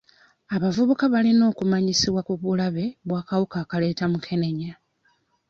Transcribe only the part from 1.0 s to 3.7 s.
balina okumanyisibwa ku bulabe bw'akawuka